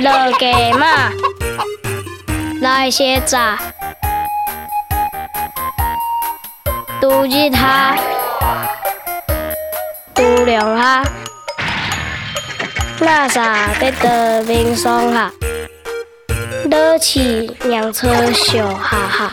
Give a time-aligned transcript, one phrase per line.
[0.00, 1.10] 落鸡嘛，
[2.60, 3.58] 来些炸，
[7.00, 7.96] 嘟一下，
[10.14, 11.02] 嘟两哈，
[13.00, 15.30] 那啥得得冰霜哈，
[16.70, 19.32] 热气让车小哈哈。